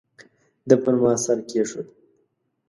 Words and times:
ده 0.67 0.75
پر 0.83 0.95
ما 1.01 1.11
سر 1.23 1.39
کېښود. 1.49 1.87